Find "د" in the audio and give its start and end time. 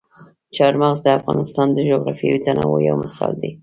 1.03-1.07, 1.73-1.77